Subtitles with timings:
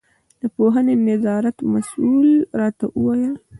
[0.41, 3.33] د پوهنې د نظارت مسوول راته وویل.